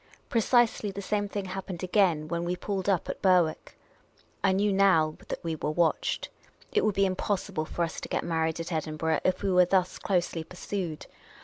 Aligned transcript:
Precisely 0.29 0.89
the 0.89 0.99
same 0.99 1.27
thing 1.29 1.45
happened 1.45 1.83
again 1.83 2.27
when 2.27 2.43
we 2.43 2.55
pulled 2.55 2.89
up 2.89 3.07
at 3.07 3.21
Berwick, 3.21 3.77
I 4.43 4.51
knew 4.51 4.73
now 4.73 5.15
that 5.27 5.43
we 5.43 5.55
were 5.55 5.69
watched. 5.69 6.29
It 6.71 6.83
would 6.83 6.95
be 6.95 7.05
impossible 7.05 7.65
for 7.65 7.83
us 7.83 8.01
to 8.01 8.09
get 8.09 8.23
married 8.23 8.59
at 8.59 8.71
Edinburgh 8.71 9.19
if 9.23 9.43
we 9.43 9.51
were 9.51 9.65
thus 9.65 9.99
closely 9.99 10.43
pursued. 10.43 11.05